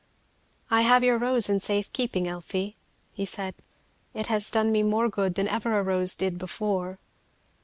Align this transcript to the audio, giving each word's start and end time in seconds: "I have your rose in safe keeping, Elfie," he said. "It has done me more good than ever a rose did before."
"I 0.71 0.81
have 0.81 1.03
your 1.03 1.19
rose 1.19 1.47
in 1.47 1.59
safe 1.59 1.93
keeping, 1.93 2.27
Elfie," 2.27 2.75
he 3.13 3.23
said. 3.23 3.53
"It 4.15 4.25
has 4.25 4.49
done 4.49 4.71
me 4.71 4.81
more 4.81 5.09
good 5.09 5.35
than 5.35 5.47
ever 5.47 5.77
a 5.77 5.83
rose 5.83 6.15
did 6.15 6.39
before." 6.39 6.97